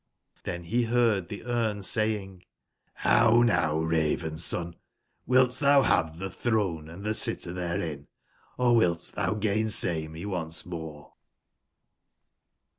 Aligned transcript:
Xlbcn 0.45 0.65
he 0.65 0.83
heard 0.85 1.29
the 1.29 1.41
Sme 1.41 1.83
saying, 1.83 2.43
''How 3.01 3.45
now. 3.45 3.77
Raven/son, 3.77 4.75
wilt 5.27 5.59
thou 5.59 5.83
have 5.83 6.17
the 6.17 6.31
throne 6.31 6.89
and 6.89 7.03
the 7.03 7.13
sitter 7.13 7.53
therein, 7.53 8.07
or 8.57 8.75
wilt 8.75 9.11
thou 9.13 9.35
gainsay 9.35 10.07
me 10.07 10.25
once 10.25 10.65
more?'' 10.65 11.13